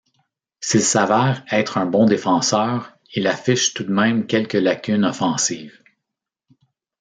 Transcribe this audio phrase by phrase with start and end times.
[0.61, 5.79] S'il s'avère être un bon défenseur, il affiche tout de même quelque lacunes offensives.